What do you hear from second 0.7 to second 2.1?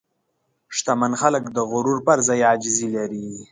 شتمن خلک د غرور